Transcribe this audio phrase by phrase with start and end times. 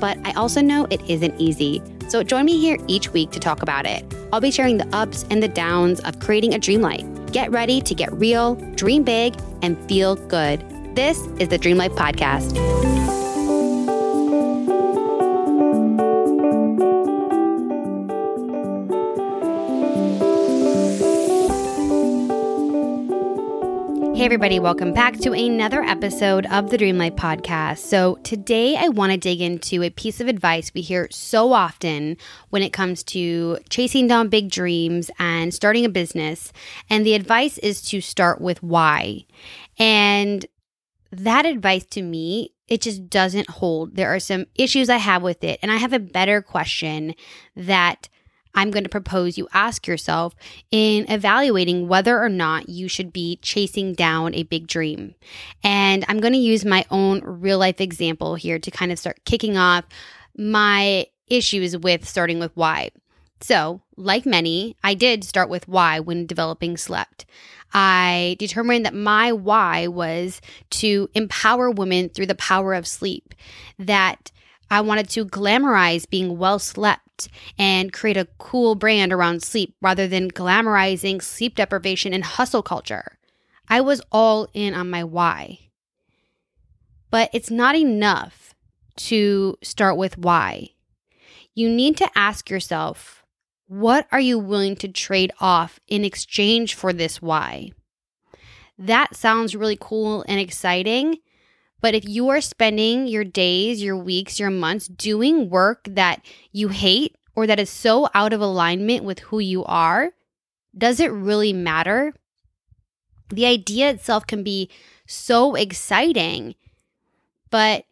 [0.00, 1.82] But I also know it isn't easy.
[2.08, 4.04] So join me here each week to talk about it.
[4.32, 7.04] I'll be sharing the ups and the downs of creating a dream life.
[7.32, 10.64] Get ready to get real, dream big, and feel good.
[10.94, 12.77] This is the Dream Life Podcast.
[24.18, 27.78] Hey, everybody, welcome back to another episode of the Dream Life Podcast.
[27.78, 32.16] So, today I want to dig into a piece of advice we hear so often
[32.50, 36.52] when it comes to chasing down big dreams and starting a business.
[36.90, 39.24] And the advice is to start with why.
[39.78, 40.44] And
[41.12, 43.94] that advice to me, it just doesn't hold.
[43.94, 45.60] There are some issues I have with it.
[45.62, 47.14] And I have a better question
[47.54, 48.08] that
[48.54, 50.34] I'm going to propose you ask yourself
[50.70, 55.14] in evaluating whether or not you should be chasing down a big dream.
[55.62, 59.24] And I'm going to use my own real life example here to kind of start
[59.24, 59.84] kicking off
[60.36, 62.90] my issues with starting with why.
[63.40, 67.24] So, like many, I did start with why when developing Slept.
[67.72, 70.40] I determined that my why was
[70.70, 73.34] to empower women through the power of sleep,
[73.78, 74.32] that
[74.70, 80.06] I wanted to glamorize being well slept and create a cool brand around sleep rather
[80.06, 83.18] than glamorizing sleep deprivation and hustle culture.
[83.68, 85.58] I was all in on my why.
[87.10, 88.54] But it's not enough
[88.96, 90.70] to start with why.
[91.54, 93.24] You need to ask yourself,
[93.66, 97.72] what are you willing to trade off in exchange for this why?
[98.78, 101.18] That sounds really cool and exciting,
[101.80, 106.68] but if you are spending your days, your weeks, your months doing work that you
[106.68, 110.10] hate or that is so out of alignment with who you are,
[110.76, 112.14] does it really matter?
[113.30, 114.70] The idea itself can be
[115.06, 116.54] so exciting,
[117.50, 117.84] but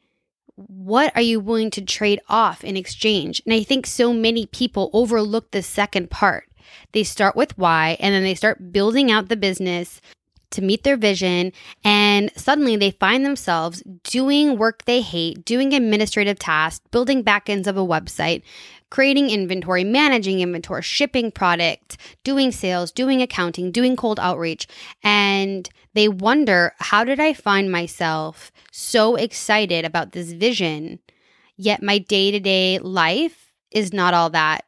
[0.57, 3.43] what are you willing to trade off in exchange?
[3.45, 6.49] And I think so many people overlook the second part.
[6.93, 10.01] They start with why and then they start building out the business
[10.51, 11.53] to meet their vision.
[11.85, 17.77] And suddenly they find themselves doing work they hate, doing administrative tasks, building backends of
[17.77, 18.43] a website,
[18.91, 24.67] creating inventory, managing inventory, shipping product, doing sales, doing accounting, doing cold outreach.
[25.03, 31.01] And they wonder, how did I find myself so excited about this vision?
[31.57, 34.65] Yet my day to day life is not all that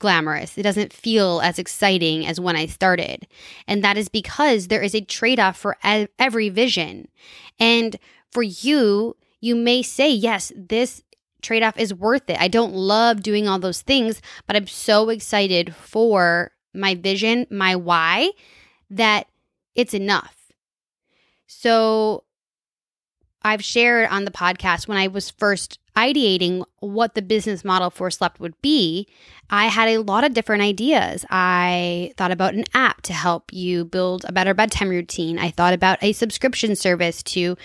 [0.00, 0.58] glamorous.
[0.58, 3.28] It doesn't feel as exciting as when I started.
[3.68, 5.76] And that is because there is a trade off for
[6.18, 7.06] every vision.
[7.60, 7.96] And
[8.32, 11.04] for you, you may say, yes, this
[11.42, 12.40] trade off is worth it.
[12.40, 17.76] I don't love doing all those things, but I'm so excited for my vision, my
[17.76, 18.30] why,
[18.90, 19.28] that
[19.74, 20.52] it's enough.
[21.46, 22.24] So
[23.42, 28.10] I've shared on the podcast when I was first ideating what the business model for
[28.10, 29.06] Slept would be,
[29.50, 31.24] I had a lot of different ideas.
[31.30, 35.38] I thought about an app to help you build a better bedtime routine.
[35.38, 37.56] I thought about a subscription service to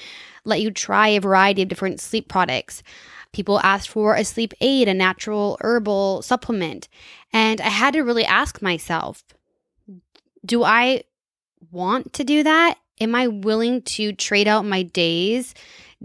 [0.43, 2.83] let you try a variety of different sleep products.
[3.31, 6.87] People asked for a sleep aid, a natural herbal supplement.
[7.31, 9.23] And I had to really ask myself
[10.45, 11.03] do I
[11.71, 12.77] want to do that?
[13.01, 15.53] Am I willing to trade out my days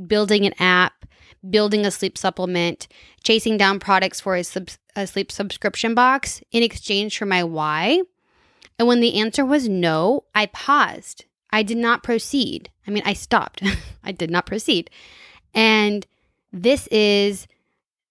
[0.07, 1.05] building an app,
[1.49, 2.89] building a sleep supplement,
[3.23, 8.03] chasing down products for a, sub- a sleep subscription box in exchange for my why?
[8.79, 11.25] And when the answer was no, I paused.
[11.51, 12.71] I did not proceed.
[12.87, 13.63] I mean, I stopped.
[14.05, 14.91] I did not proceed.
[15.55, 16.07] And
[16.53, 17.47] this is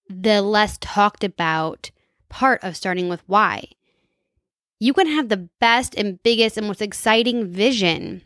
[0.09, 1.92] the less talked about
[2.30, 3.65] part of starting with why.
[4.80, 8.21] You can have the best and biggest and most exciting vision,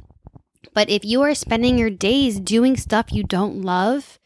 [0.73, 4.19] but if you are spending your days doing stuff you don't love,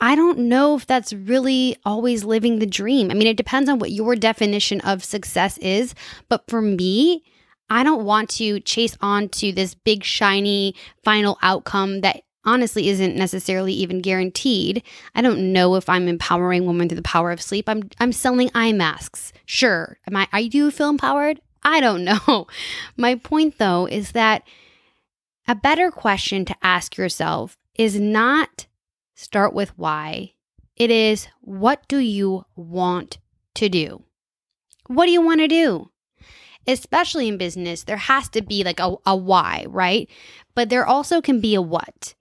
[0.00, 3.10] I don't know if that's really always living the dream.
[3.10, 5.94] I mean, it depends on what your definition of success is,
[6.28, 7.22] but for me,
[7.68, 10.74] I don't want to chase on to this big, shiny
[11.04, 14.82] final outcome that honestly isn't necessarily even guaranteed.
[15.14, 17.68] I don't know if I'm empowering women through the power of sleep.
[17.68, 19.32] I'm I'm selling eye masks.
[19.44, 19.98] Sure.
[20.08, 21.40] Am I I do feel empowered?
[21.62, 22.46] I don't know.
[22.96, 24.42] My point though is that
[25.46, 28.66] a better question to ask yourself is not
[29.20, 30.32] start with why,
[30.76, 33.18] It is what do you want
[33.54, 34.02] to do?
[34.86, 35.90] What do you want to do?
[36.66, 40.08] Especially in business, there has to be like a, a why, right?
[40.54, 42.14] But there also can be a what.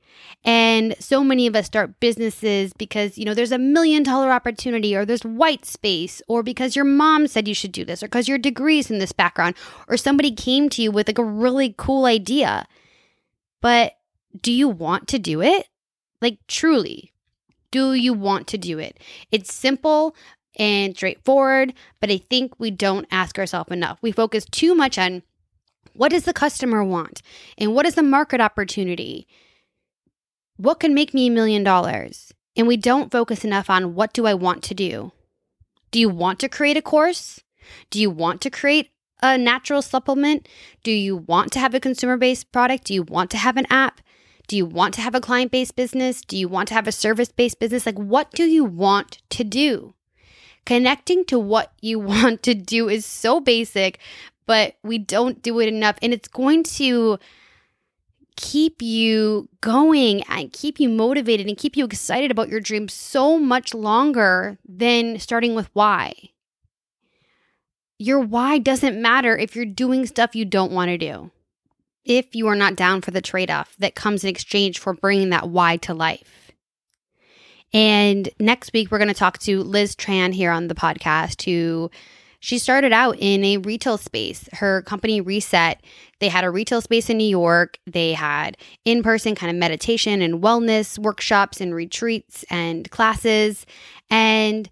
[0.43, 4.93] And so many of us start businesses because, you know, there's a million dollar opportunity
[4.93, 8.27] or there's white space or because your mom said you should do this or because
[8.27, 9.55] your degrees in this background
[9.87, 12.67] or somebody came to you with like a really cool idea.
[13.61, 13.93] But
[14.41, 15.68] do you want to do it?
[16.21, 17.13] Like truly,
[17.71, 18.99] do you want to do it?
[19.31, 20.15] It's simple
[20.57, 23.99] and straightforward, but I think we don't ask ourselves enough.
[24.01, 25.23] We focus too much on
[25.93, 27.21] what does the customer want
[27.57, 29.27] and what is the market opportunity?
[30.59, 32.33] what can make me a million dollars?
[32.57, 35.13] And we don't focus enough on what do I want to do?
[35.91, 37.39] Do you want to create a course?
[37.89, 38.89] Do you want to create
[39.23, 40.49] a natural supplement?
[40.83, 42.85] Do you want to have a consumer based product?
[42.85, 44.01] Do you want to have an app?
[44.49, 46.21] Do you want to have a client based business?
[46.21, 47.85] Do you want to have a service based business?
[47.85, 49.93] Like, what do you want to do?
[50.65, 53.99] Connecting to what you want to do is so basic,
[54.47, 55.97] but we don't do it enough.
[56.01, 57.19] And it's going to
[58.37, 63.37] keep you going and keep you motivated and keep you excited about your dream so
[63.37, 66.15] much longer than starting with why.
[67.99, 71.29] Your why doesn't matter if you're doing stuff you don't want to do.
[72.05, 75.29] If you are not down for the trade off that comes in exchange for bringing
[75.29, 76.51] that why to life.
[77.71, 81.91] And next week, we're going to talk to Liz Tran here on the podcast, who
[82.39, 84.47] she started out in a retail space.
[84.53, 85.81] Her company Reset,
[86.19, 87.77] they had a retail space in New York.
[87.85, 93.65] They had in person kind of meditation and wellness workshops and retreats and classes.
[94.09, 94.69] And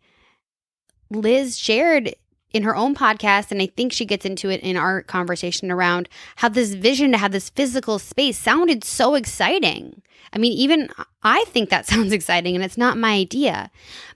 [1.11, 2.15] Liz shared
[2.51, 6.07] in her own podcast, and I think she gets into it in our conversation around
[6.37, 10.01] how this vision to have this physical space sounded so exciting.
[10.33, 10.89] I mean, even
[11.23, 13.69] I think that sounds exciting, and it's not my idea.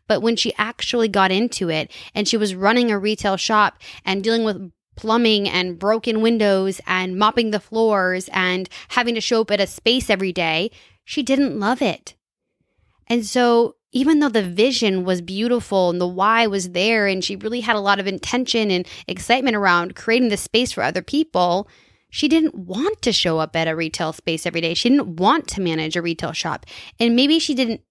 [0.07, 4.23] But when she actually got into it and she was running a retail shop and
[4.23, 9.51] dealing with plumbing and broken windows and mopping the floors and having to show up
[9.51, 10.69] at a space every day,
[11.05, 12.15] she didn't love it.
[13.07, 17.35] And so even though the vision was beautiful and the why was there and she
[17.35, 21.67] really had a lot of intention and excitement around creating the space for other people,
[22.09, 24.73] she didn't want to show up at a retail space every day.
[24.73, 26.65] She didn't want to manage a retail shop.
[26.99, 27.81] And maybe she didn't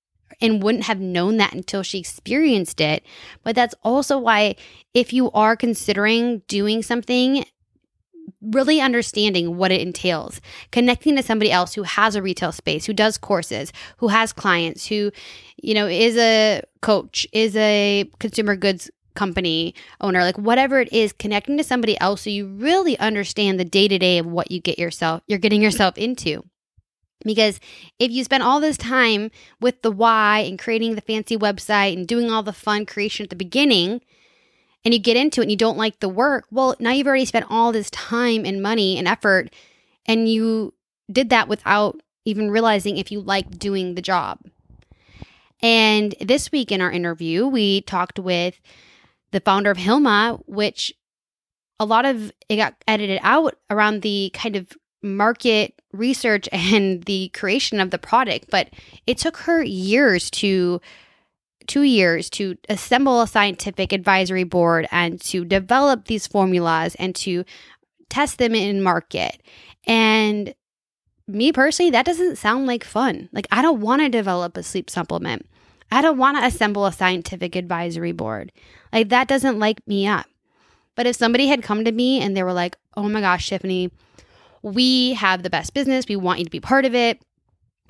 [0.40, 3.04] and wouldn't have known that until she experienced it.
[3.42, 4.56] But that's also why,
[4.94, 7.44] if you are considering doing something
[8.40, 10.40] really understanding what it entails,
[10.70, 14.86] connecting to somebody else who has a retail space, who does courses, who has clients,
[14.86, 15.10] who,
[15.62, 21.12] you know, is a coach, is a consumer goods company owner, like whatever it is,
[21.12, 24.60] connecting to somebody else so you really understand the day to day of what you
[24.60, 26.42] get yourself, you're getting yourself into.
[27.24, 27.60] Because
[27.98, 29.30] if you spend all this time
[29.60, 33.30] with the why and creating the fancy website and doing all the fun creation at
[33.30, 34.00] the beginning,
[34.84, 37.24] and you get into it and you don't like the work, well, now you've already
[37.24, 39.54] spent all this time and money and effort,
[40.06, 40.74] and you
[41.10, 44.38] did that without even realizing if you like doing the job.
[45.62, 48.60] And this week in our interview, we talked with
[49.30, 50.92] the founder of Hilma, which
[51.78, 54.72] a lot of it got edited out around the kind of
[55.02, 58.70] market research and the creation of the product, but
[59.06, 60.80] it took her years to
[61.70, 67.44] two years to assemble a scientific advisory board and to develop these formulas and to
[68.08, 69.40] test them in market.
[69.86, 70.52] And
[71.28, 73.28] me personally, that doesn't sound like fun.
[73.32, 75.46] Like, I don't want to develop a sleep supplement.
[75.92, 78.50] I don't want to assemble a scientific advisory board.
[78.92, 80.26] Like, that doesn't like me up.
[80.96, 83.92] But if somebody had come to me and they were like, oh my gosh, Tiffany,
[84.62, 86.08] we have the best business.
[86.08, 87.22] We want you to be part of it.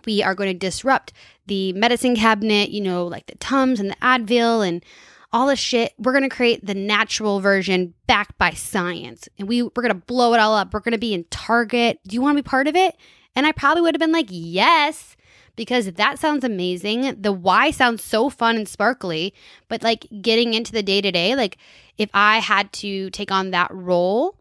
[0.06, 1.12] We are going to disrupt
[1.46, 4.84] the medicine cabinet, you know, like the Tums and the Advil and
[5.32, 5.94] all this shit.
[5.98, 9.28] We're going to create the natural version backed by science.
[9.38, 10.72] And we, we're going to blow it all up.
[10.72, 12.00] We're going to be in Target.
[12.06, 12.96] Do you want to be part of it?
[13.34, 15.16] And I probably would have been like, yes,
[15.56, 17.20] because that sounds amazing.
[17.20, 19.34] The why sounds so fun and sparkly.
[19.68, 21.58] But like getting into the day to day, like
[21.96, 24.36] if I had to take on that role,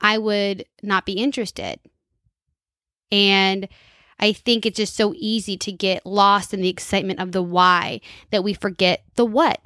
[0.00, 1.80] I would not be interested.
[3.10, 3.68] And
[4.18, 8.00] I think it's just so easy to get lost in the excitement of the why
[8.30, 9.60] that we forget the what.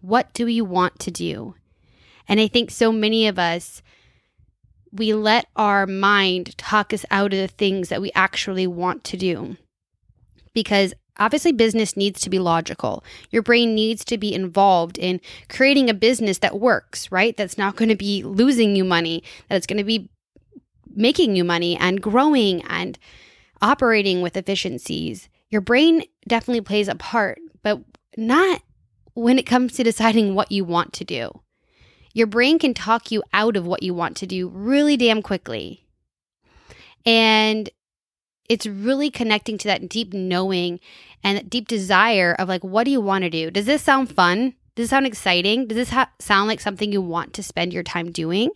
[0.00, 1.54] What do you want to do?
[2.28, 3.82] And I think so many of us,
[4.90, 9.16] we let our mind talk us out of the things that we actually want to
[9.16, 9.56] do.
[10.52, 13.04] Because Obviously, business needs to be logical.
[13.30, 17.36] Your brain needs to be involved in creating a business that works, right?
[17.36, 20.08] That's not going to be losing you money, that it's going to be
[20.94, 22.98] making you money and growing and
[23.62, 25.28] operating with efficiencies.
[25.48, 27.80] Your brain definitely plays a part, but
[28.16, 28.62] not
[29.14, 31.40] when it comes to deciding what you want to do.
[32.12, 35.86] Your brain can talk you out of what you want to do really damn quickly.
[37.06, 37.70] And
[38.48, 40.78] it's really connecting to that deep knowing
[41.24, 43.50] and that deep desire of like, what do you want to do?
[43.50, 44.54] Does this sound fun?
[44.74, 45.66] Does this sound exciting?
[45.66, 48.50] Does this ha- sound like something you want to spend your time doing?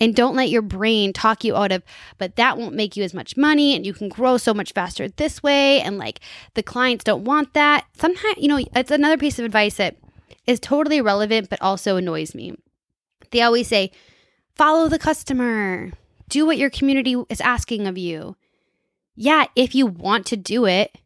[0.00, 1.82] And don't let your brain talk you out of,
[2.18, 5.08] but that won't make you as much money and you can grow so much faster
[5.08, 5.80] this way.
[5.80, 6.18] And like
[6.54, 7.86] the clients don't want that.
[7.96, 9.96] Sometimes, you know, it's another piece of advice that
[10.46, 12.56] is totally relevant, but also annoys me.
[13.30, 13.92] They always say,
[14.56, 15.92] follow the customer,
[16.28, 18.36] do what your community is asking of you.
[19.14, 20.98] Yeah, if you want to do it,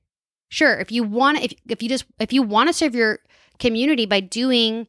[0.49, 0.79] sure.
[0.79, 3.19] If you want, if, if you just, if you want to serve your
[3.59, 4.87] community by doing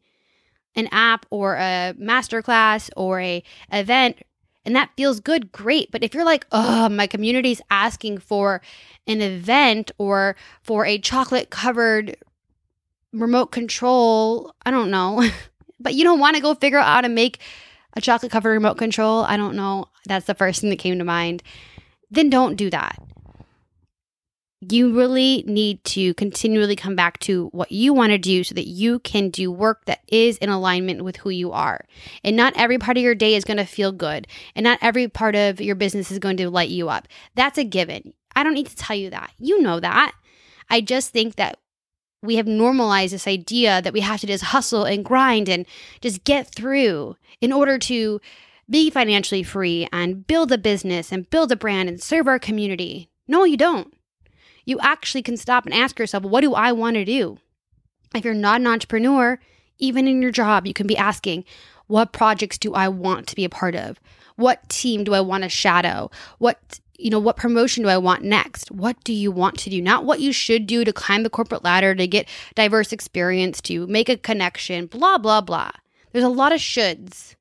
[0.77, 4.21] an app or a masterclass or a event
[4.67, 5.91] and that feels good, great.
[5.91, 8.61] But if you're like, oh, my community's asking for
[9.07, 12.17] an event or for a chocolate covered
[13.13, 15.25] remote control, I don't know,
[15.79, 17.39] but you don't want to go figure out how to make
[17.93, 19.85] a chocolate covered remote control, I don't know.
[20.05, 21.43] That's the first thing that came to mind.
[22.11, 23.01] Then don't do that
[24.61, 28.67] you really need to continually come back to what you want to do so that
[28.67, 31.85] you can do work that is in alignment with who you are.
[32.23, 35.07] And not every part of your day is going to feel good, and not every
[35.07, 37.07] part of your business is going to light you up.
[37.35, 38.13] That's a given.
[38.35, 39.31] I don't need to tell you that.
[39.37, 40.13] You know that.
[40.69, 41.59] I just think that
[42.23, 45.67] we have normalized this idea that we have to just hustle and grind and
[46.01, 48.19] just get through in order to
[48.69, 53.09] be financially free and build a business and build a brand and serve our community.
[53.27, 53.93] No, you don't
[54.67, 57.37] you actually can stop and ask yourself, what do I want to do?
[58.13, 59.39] If you're not an entrepreneur,
[59.79, 61.45] even in your job, you can be asking,
[61.87, 63.97] what projects do I want to be a part of?
[64.35, 66.11] What team do I want to shadow?
[66.37, 68.71] What you know, what promotion do I want next?
[68.71, 69.81] What do you want to do?
[69.81, 73.85] Not what you should do to climb the corporate ladder, to get diverse experience, to
[73.85, 75.69] make a connection, blah, blah, blah.
[76.11, 77.35] There's a lot of shoulds.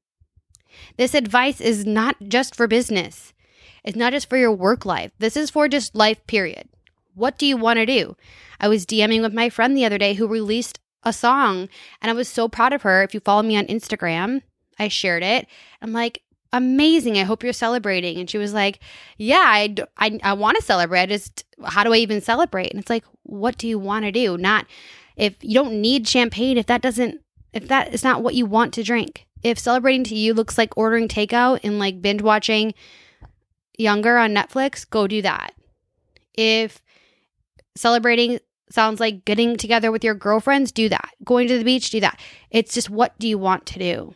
[0.99, 3.33] This advice is not just for business.
[3.83, 5.11] It's not just for your work life.
[5.19, 6.69] This is for just life, period.
[7.17, 8.15] What do you want to do?
[8.61, 11.71] I was DMing with my friend the other day who released a song
[12.03, 13.03] and I was so proud of her.
[13.03, 14.43] If you follow me on Instagram,
[14.79, 15.47] I shared it.
[15.81, 17.17] I'm like, amazing.
[17.17, 18.19] I hope you're celebrating.
[18.19, 18.81] And she was like,
[19.17, 21.01] yeah, I, I, I want to celebrate.
[21.01, 22.71] I just, how do I even celebrate?
[22.71, 24.37] And it's like, what do you want to do?
[24.37, 24.67] Not
[25.17, 27.23] if you don't need champagne, if that doesn't,
[27.55, 29.27] if that is not what you want to drink.
[29.43, 32.75] If celebrating to you looks like ordering takeout and like binge watching
[33.79, 35.55] Younger on Netflix, go do that.
[36.35, 36.83] If
[37.77, 38.41] Celebrating
[38.71, 41.11] sounds like getting together with your girlfriends, do that.
[41.25, 42.21] Going to the beach, do that.
[42.51, 44.15] It's just what do you want to do?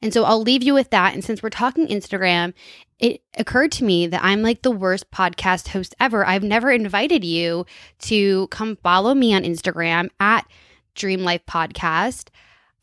[0.00, 1.14] And so I'll leave you with that.
[1.14, 2.54] And since we're talking Instagram,
[2.98, 6.26] it occurred to me that I'm like the worst podcast host ever.
[6.26, 7.66] I've never invited you
[8.00, 10.46] to come follow me on Instagram at
[10.94, 12.28] Dream Life Podcast.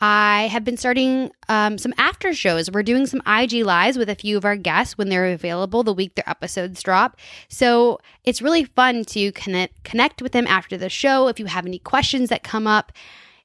[0.02, 2.72] I have been starting um, some after shows.
[2.72, 5.94] We're doing some IG lives with a few of our guests when they're available the
[5.94, 7.18] week their episodes drop.
[7.50, 11.28] So it's really fun to connect connect with them after the show.
[11.28, 12.94] If you have any questions that come up,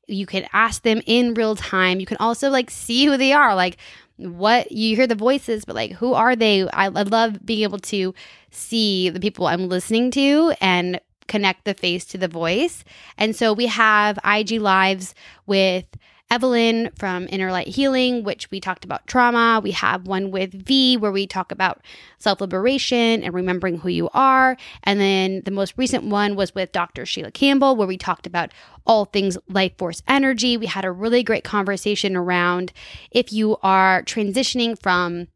[0.07, 1.99] you can ask them in real time.
[1.99, 3.79] You can also like see who they are, like
[4.17, 6.69] what you hear the voices, but like who are they?
[6.69, 8.15] I, I love being able to
[8.51, 12.85] see the people I'm listening to and connect the face to the voice.
[13.19, 15.15] And so we have IG lives
[15.47, 15.87] with
[16.31, 19.61] Evelyn from Inner Light Healing, which we talked about trauma.
[19.63, 21.83] We have one with V where we talk about
[22.19, 24.57] self liberation and remembering who you are.
[24.83, 27.07] And then the most recent one was with Dr.
[27.07, 28.53] Sheila Campbell, where we talked about
[28.87, 30.57] all things life force energy.
[30.57, 32.73] We had a really great conversation around
[33.11, 35.29] if you are transitioning from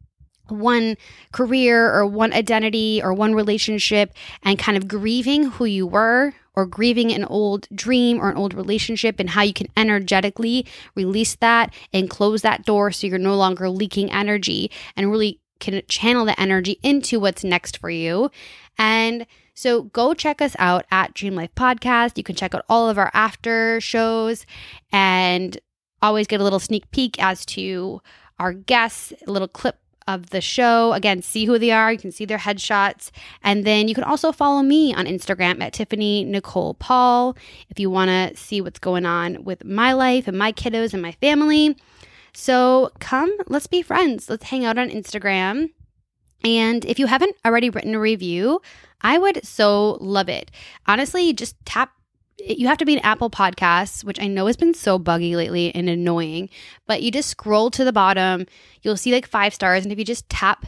[0.51, 0.97] one
[1.33, 4.13] career or one identity or one relationship
[4.43, 8.53] and kind of grieving who you were or grieving an old dream or an old
[8.53, 13.37] relationship and how you can energetically release that and close that door so you're no
[13.37, 18.31] longer leaking energy and really can channel the energy into what's next for you.
[18.77, 22.17] And so go check us out at Dream Life Podcast.
[22.17, 24.47] You can check out all of our after shows
[24.93, 25.59] and
[26.01, 28.01] always get a little sneak peek as to
[28.39, 29.79] our guests, a little clip
[30.09, 30.95] of the show.
[30.95, 31.93] Again, see who they are.
[31.93, 33.11] You can see their headshots.
[33.45, 37.37] And then you can also follow me on Instagram at Tiffany Nicole Paul
[37.69, 41.03] if you want to see what's going on with my life and my kiddos and
[41.03, 41.77] my family.
[42.33, 44.31] So come, let's be friends.
[44.31, 45.71] Let's hang out on Instagram.
[46.43, 48.63] And if you haven't already written a review,
[49.03, 50.51] I would so love it.
[50.87, 51.93] Honestly, just tap
[52.39, 55.75] you have to be an Apple Podcasts, which I know has been so buggy lately
[55.75, 56.49] and annoying,
[56.87, 58.47] but you just scroll to the bottom,
[58.83, 59.85] you'll see like five stars.
[59.85, 60.67] And if you just tap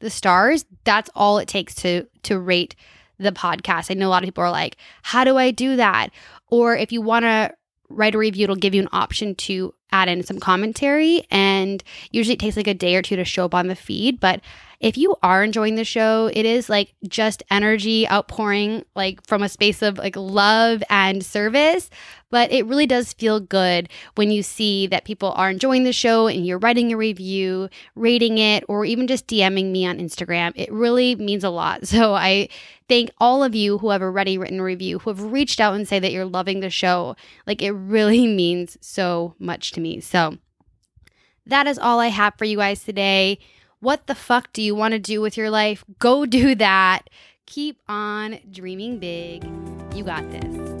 [0.00, 2.76] the stars, that's all it takes to to rate
[3.18, 3.90] the podcast.
[3.90, 6.10] I know a lot of people are like, how do I do that?
[6.48, 7.54] Or if you want to
[7.88, 11.24] write a review, it'll give you an option to add in some commentary.
[11.30, 14.20] And usually it takes like a day or two to show up on the feed.
[14.20, 14.40] But
[14.80, 19.48] if you are enjoying the show, it is like just energy outpouring, like from a
[19.48, 21.90] space of like love and service.
[22.30, 26.28] But it really does feel good when you see that people are enjoying the show
[26.28, 30.52] and you're writing a review, rating it, or even just DMing me on Instagram.
[30.54, 31.80] It really means a lot.
[31.90, 32.48] So I
[32.88, 35.88] thank all of you who have already written a review, who have reached out and
[35.88, 37.16] say that you're loving the show.
[37.46, 40.00] Like it really means so much me.
[40.00, 40.38] So
[41.46, 43.38] that is all I have for you guys today.
[43.80, 45.84] What the fuck do you want to do with your life?
[45.98, 47.10] Go do that.
[47.46, 49.44] Keep on dreaming big.
[49.94, 50.80] You got this.